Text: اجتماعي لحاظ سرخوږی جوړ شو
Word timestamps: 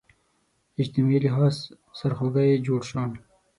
اجتماعي 0.81 1.19
لحاظ 1.25 1.55
سرخوږی 1.99 2.53
جوړ 2.67 2.81
شو 2.89 3.01